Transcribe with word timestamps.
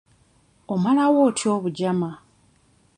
Omalawo 0.73 1.19
otya 1.27 1.47
obujama? 1.57 2.11